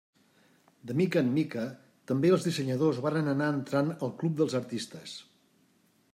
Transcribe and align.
De 0.91 0.95
mica 1.01 1.21
en 1.25 1.29
mica, 1.35 1.65
també 2.13 2.31
els 2.37 2.47
dissenyadors 2.49 3.03
varen 3.07 3.31
anar 3.35 3.51
entrant 3.59 3.93
al 3.99 4.15
club 4.25 4.43
dels 4.43 4.61
artistes. 4.65 5.17